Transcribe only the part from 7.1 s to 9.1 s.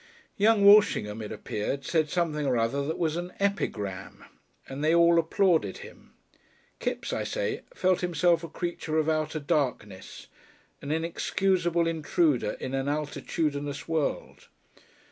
I say, felt himself a creature of